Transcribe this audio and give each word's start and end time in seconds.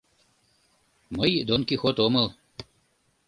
Мый 1.17 1.31
Дон 1.47 1.61
Кихот 1.69 1.97
омыл». 2.05 2.27